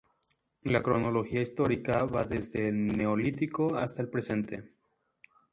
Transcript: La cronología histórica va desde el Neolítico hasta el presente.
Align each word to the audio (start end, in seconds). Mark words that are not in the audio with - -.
La 0.63 0.81
cronología 0.81 1.41
histórica 1.41 2.05
va 2.05 2.23
desde 2.23 2.69
el 2.69 2.97
Neolítico 2.97 3.75
hasta 3.77 4.01
el 4.01 4.09
presente. 4.09 4.71